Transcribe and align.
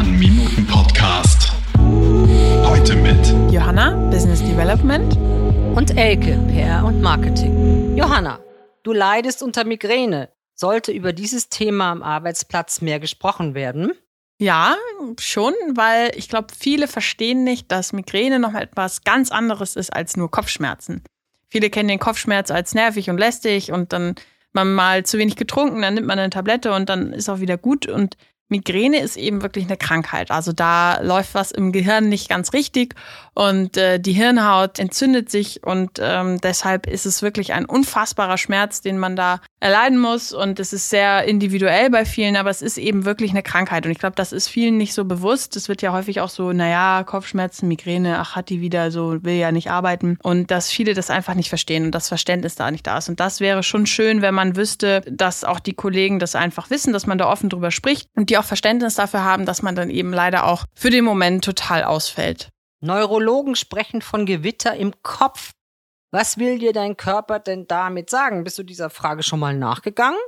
Sternminuten 0.00 0.66
Podcast. 0.66 1.52
Heute 2.64 2.96
mit 2.96 3.52
Johanna, 3.52 3.90
Business 4.10 4.40
Development. 4.40 5.14
Und 5.76 5.94
Elke, 5.94 6.38
PR 6.48 6.86
und 6.86 7.02
Marketing. 7.02 7.98
Johanna, 7.98 8.40
du 8.82 8.94
leidest 8.94 9.42
unter 9.42 9.64
Migräne. 9.64 10.30
Sollte 10.54 10.90
über 10.90 11.12
dieses 11.12 11.50
Thema 11.50 11.92
am 11.92 12.02
Arbeitsplatz 12.02 12.80
mehr 12.80 12.98
gesprochen 12.98 13.54
werden? 13.54 13.92
Ja, 14.38 14.74
schon, 15.20 15.52
weil 15.74 16.12
ich 16.16 16.30
glaube, 16.30 16.48
viele 16.58 16.88
verstehen 16.88 17.44
nicht, 17.44 17.70
dass 17.70 17.92
Migräne 17.92 18.38
noch 18.38 18.54
etwas 18.54 19.04
ganz 19.04 19.30
anderes 19.30 19.76
ist 19.76 19.92
als 19.92 20.16
nur 20.16 20.30
Kopfschmerzen. 20.30 21.04
Viele 21.46 21.68
kennen 21.68 21.90
den 21.90 21.98
Kopfschmerz 21.98 22.50
als 22.50 22.74
nervig 22.74 23.10
und 23.10 23.18
lästig 23.18 23.70
und 23.70 23.92
dann 23.92 24.14
man 24.52 24.72
mal 24.72 25.04
zu 25.04 25.18
wenig 25.18 25.36
getrunken, 25.36 25.82
dann 25.82 25.92
nimmt 25.92 26.06
man 26.06 26.18
eine 26.18 26.30
Tablette 26.30 26.72
und 26.72 26.88
dann 26.88 27.12
ist 27.12 27.28
auch 27.28 27.40
wieder 27.40 27.58
gut. 27.58 27.86
Und 27.86 28.16
Migräne 28.50 29.00
ist 29.00 29.16
eben 29.16 29.42
wirklich 29.42 29.66
eine 29.66 29.76
Krankheit. 29.76 30.30
Also 30.30 30.52
da 30.52 31.00
läuft 31.00 31.34
was 31.34 31.52
im 31.52 31.72
Gehirn 31.72 32.08
nicht 32.08 32.28
ganz 32.28 32.52
richtig 32.52 32.94
und 33.34 33.76
äh, 33.76 34.00
die 34.00 34.12
Hirnhaut 34.12 34.78
entzündet 34.78 35.30
sich 35.30 35.62
und 35.64 35.98
ähm, 36.00 36.40
deshalb 36.40 36.86
ist 36.86 37.06
es 37.06 37.22
wirklich 37.22 37.52
ein 37.52 37.64
unfassbarer 37.64 38.36
Schmerz, 38.38 38.80
den 38.80 38.98
man 38.98 39.14
da 39.14 39.40
erleiden 39.60 39.98
muss 39.98 40.32
und 40.32 40.58
es 40.58 40.72
ist 40.72 40.90
sehr 40.90 41.24
individuell 41.24 41.90
bei 41.90 42.04
vielen, 42.04 42.36
aber 42.36 42.50
es 42.50 42.60
ist 42.60 42.76
eben 42.76 43.04
wirklich 43.04 43.30
eine 43.30 43.42
Krankheit 43.42 43.86
und 43.86 43.92
ich 43.92 43.98
glaube, 43.98 44.16
das 44.16 44.32
ist 44.32 44.48
vielen 44.48 44.76
nicht 44.76 44.94
so 44.94 45.04
bewusst. 45.04 45.54
Es 45.54 45.68
wird 45.68 45.80
ja 45.80 45.92
häufig 45.92 46.20
auch 46.20 46.28
so, 46.28 46.52
naja, 46.52 47.04
Kopfschmerzen, 47.04 47.68
Migräne, 47.68 48.18
ach, 48.18 48.34
hat 48.34 48.48
die 48.48 48.60
wieder 48.60 48.90
so, 48.90 49.22
will 49.22 49.34
ja 49.34 49.52
nicht 49.52 49.70
arbeiten 49.70 50.18
und 50.22 50.50
dass 50.50 50.68
viele 50.68 50.94
das 50.94 51.08
einfach 51.08 51.34
nicht 51.34 51.50
verstehen 51.50 51.84
und 51.84 51.94
das 51.94 52.08
Verständnis 52.08 52.56
da 52.56 52.70
nicht 52.70 52.86
da 52.86 52.98
ist 52.98 53.08
und 53.08 53.20
das 53.20 53.38
wäre 53.38 53.62
schon 53.62 53.86
schön, 53.86 54.22
wenn 54.22 54.34
man 54.34 54.56
wüsste, 54.56 55.02
dass 55.08 55.44
auch 55.44 55.60
die 55.60 55.74
Kollegen 55.74 56.18
das 56.18 56.34
einfach 56.34 56.68
wissen, 56.70 56.92
dass 56.92 57.06
man 57.06 57.18
da 57.18 57.30
offen 57.30 57.48
drüber 57.48 57.70
spricht 57.70 58.08
und 58.16 58.28
die 58.28 58.39
auch 58.40 58.44
Verständnis 58.44 58.94
dafür 58.94 59.24
haben, 59.24 59.46
dass 59.46 59.62
man 59.62 59.74
dann 59.74 59.90
eben 59.90 60.12
leider 60.12 60.46
auch 60.46 60.64
für 60.74 60.90
den 60.90 61.04
Moment 61.04 61.44
total 61.44 61.84
ausfällt. 61.84 62.48
Neurologen 62.80 63.54
sprechen 63.54 64.02
von 64.02 64.26
Gewitter 64.26 64.74
im 64.74 65.02
Kopf. 65.02 65.52
Was 66.10 66.38
will 66.38 66.58
dir 66.58 66.72
dein 66.72 66.96
Körper 66.96 67.38
denn 67.38 67.66
damit 67.68 68.10
sagen? 68.10 68.42
Bist 68.42 68.58
du 68.58 68.62
dieser 68.62 68.90
Frage 68.90 69.22
schon 69.22 69.38
mal 69.38 69.54
nachgegangen? 69.54 70.18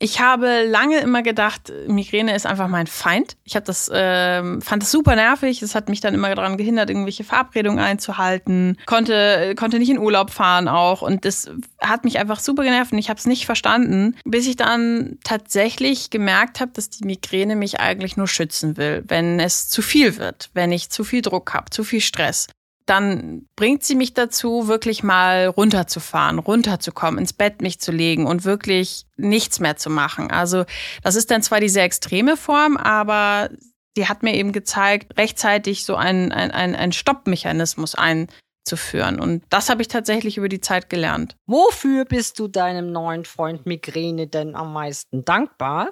Ich 0.00 0.20
habe 0.20 0.64
lange 0.64 1.00
immer 1.00 1.22
gedacht, 1.22 1.72
Migräne 1.88 2.34
ist 2.34 2.46
einfach 2.46 2.68
mein 2.68 2.86
Feind. 2.86 3.36
Ich 3.44 3.56
habe 3.56 3.66
das, 3.66 3.90
ähm, 3.92 4.62
fand 4.62 4.84
es 4.84 4.92
super 4.92 5.16
nervig. 5.16 5.62
Es 5.62 5.74
hat 5.74 5.88
mich 5.88 6.00
dann 6.00 6.14
immer 6.14 6.32
daran 6.34 6.56
gehindert, 6.56 6.88
irgendwelche 6.88 7.24
Verabredungen 7.24 7.80
einzuhalten. 7.80 8.78
Konnte, 8.86 9.54
konnte 9.56 9.78
nicht 9.78 9.90
in 9.90 9.98
Urlaub 9.98 10.30
fahren 10.30 10.68
auch. 10.68 11.02
Und 11.02 11.24
das 11.24 11.50
hat 11.80 12.04
mich 12.04 12.18
einfach 12.18 12.38
super 12.38 12.62
genervt 12.62 12.92
und 12.92 12.98
ich 12.98 13.08
habe 13.08 13.18
es 13.18 13.26
nicht 13.26 13.46
verstanden, 13.46 14.16
bis 14.24 14.46
ich 14.46 14.56
dann 14.56 15.18
tatsächlich 15.24 16.10
gemerkt 16.10 16.60
habe, 16.60 16.70
dass 16.74 16.90
die 16.90 17.04
Migräne 17.04 17.56
mich 17.56 17.80
eigentlich 17.80 18.16
nur 18.16 18.28
schützen 18.28 18.76
will, 18.76 19.02
wenn 19.08 19.40
es 19.40 19.68
zu 19.68 19.82
viel 19.82 20.16
wird, 20.18 20.50
wenn 20.54 20.70
ich 20.70 20.90
zu 20.90 21.02
viel 21.02 21.22
Druck 21.22 21.54
habe, 21.54 21.70
zu 21.70 21.82
viel 21.82 22.00
Stress 22.00 22.46
dann 22.88 23.46
bringt 23.54 23.84
sie 23.84 23.94
mich 23.94 24.14
dazu, 24.14 24.66
wirklich 24.66 25.02
mal 25.02 25.46
runterzufahren, 25.46 26.38
runterzukommen, 26.38 27.20
ins 27.20 27.34
Bett 27.34 27.60
mich 27.60 27.80
zu 27.80 27.92
legen 27.92 28.26
und 28.26 28.44
wirklich 28.46 29.04
nichts 29.16 29.60
mehr 29.60 29.76
zu 29.76 29.90
machen. 29.90 30.30
Also 30.30 30.64
das 31.02 31.14
ist 31.14 31.30
dann 31.30 31.42
zwar 31.42 31.60
die 31.60 31.68
sehr 31.68 31.84
extreme 31.84 32.38
Form, 32.38 32.78
aber 32.78 33.50
sie 33.94 34.08
hat 34.08 34.22
mir 34.22 34.34
eben 34.34 34.52
gezeigt, 34.52 35.18
rechtzeitig 35.18 35.84
so 35.84 35.96
einen, 35.96 36.32
einen, 36.32 36.74
einen 36.74 36.92
Stoppmechanismus 36.92 37.94
einzuführen. 37.94 39.20
Und 39.20 39.44
das 39.50 39.68
habe 39.68 39.82
ich 39.82 39.88
tatsächlich 39.88 40.38
über 40.38 40.48
die 40.48 40.60
Zeit 40.62 40.88
gelernt. 40.88 41.36
Wofür 41.46 42.06
bist 42.06 42.38
du 42.38 42.48
deinem 42.48 42.90
neuen 42.90 43.26
Freund 43.26 43.66
Migräne 43.66 44.28
denn 44.28 44.54
am 44.54 44.72
meisten 44.72 45.26
dankbar? 45.26 45.90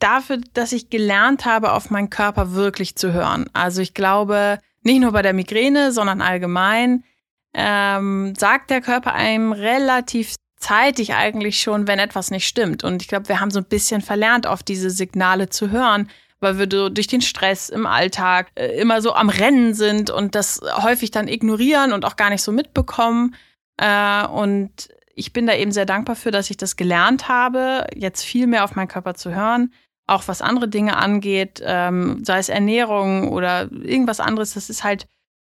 Dafür, 0.00 0.40
dass 0.54 0.72
ich 0.72 0.90
gelernt 0.90 1.44
habe, 1.44 1.72
auf 1.72 1.90
meinen 1.90 2.10
Körper 2.10 2.54
wirklich 2.54 2.96
zu 2.96 3.12
hören. 3.12 3.48
Also 3.52 3.80
ich 3.80 3.94
glaube, 3.94 4.58
nicht 4.86 5.00
nur 5.00 5.12
bei 5.12 5.22
der 5.22 5.34
Migräne, 5.34 5.92
sondern 5.92 6.22
allgemein, 6.22 7.04
ähm, 7.52 8.34
sagt 8.36 8.70
der 8.70 8.80
Körper 8.80 9.12
einem 9.12 9.52
relativ 9.52 10.36
zeitig 10.58 11.14
eigentlich 11.14 11.60
schon, 11.60 11.86
wenn 11.86 11.98
etwas 11.98 12.30
nicht 12.30 12.46
stimmt. 12.46 12.84
Und 12.84 13.02
ich 13.02 13.08
glaube, 13.08 13.28
wir 13.28 13.40
haben 13.40 13.50
so 13.50 13.60
ein 13.60 13.66
bisschen 13.66 14.00
verlernt, 14.00 14.46
auf 14.46 14.62
diese 14.62 14.90
Signale 14.90 15.50
zu 15.50 15.70
hören, 15.70 16.08
weil 16.40 16.58
wir 16.58 16.66
durch 16.66 17.06
den 17.06 17.20
Stress 17.20 17.68
im 17.68 17.86
Alltag 17.86 18.48
äh, 18.54 18.78
immer 18.78 19.02
so 19.02 19.12
am 19.12 19.28
Rennen 19.28 19.74
sind 19.74 20.10
und 20.10 20.34
das 20.34 20.60
häufig 20.82 21.10
dann 21.10 21.28
ignorieren 21.28 21.92
und 21.92 22.04
auch 22.04 22.16
gar 22.16 22.30
nicht 22.30 22.42
so 22.42 22.52
mitbekommen. 22.52 23.34
Äh, 23.78 24.26
und 24.26 24.88
ich 25.14 25.32
bin 25.32 25.46
da 25.46 25.54
eben 25.54 25.72
sehr 25.72 25.86
dankbar 25.86 26.16
für, 26.16 26.30
dass 26.30 26.50
ich 26.50 26.56
das 26.56 26.76
gelernt 26.76 27.28
habe, 27.28 27.86
jetzt 27.94 28.22
viel 28.22 28.46
mehr 28.46 28.64
auf 28.64 28.76
meinen 28.76 28.88
Körper 28.88 29.14
zu 29.14 29.34
hören 29.34 29.72
auch 30.06 30.28
was 30.28 30.42
andere 30.42 30.68
Dinge 30.68 30.96
angeht, 30.96 31.60
ähm, 31.64 32.24
sei 32.24 32.38
es 32.38 32.48
Ernährung 32.48 33.28
oder 33.28 33.70
irgendwas 33.72 34.20
anderes, 34.20 34.54
das 34.54 34.70
ist 34.70 34.84
halt 34.84 35.06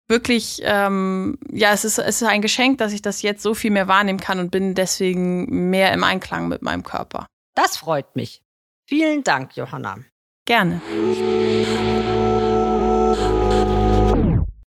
wirklich, 0.09 0.61
ähm, 0.63 1.39
ja, 1.51 1.73
es 1.73 1.85
ist, 1.85 1.99
es 1.99 2.23
ist 2.23 2.29
ein 2.29 2.43
Geschenk, 2.43 2.79
dass 2.79 2.93
ich 2.93 3.03
das 3.03 3.23
jetzt 3.23 3.43
so 3.43 3.55
viel 3.55 3.71
mehr 3.71 3.89
wahrnehmen 3.89 4.21
kann 4.21 4.39
und 4.39 4.51
bin 4.51 4.75
deswegen 4.75 5.71
mehr 5.71 5.93
im 5.93 6.05
Einklang 6.05 6.49
mit 6.49 6.63
meinem 6.63 6.85
Körper. 6.85 7.27
Das 7.55 7.77
freut 7.77 8.15
mich. 8.15 8.43
Vielen 8.89 9.25
Dank, 9.25 9.57
Johanna. 9.57 9.99
Gerne. 10.45 10.81